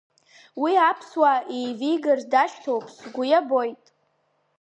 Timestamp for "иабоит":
3.27-3.83